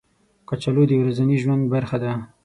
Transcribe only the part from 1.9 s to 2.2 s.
ده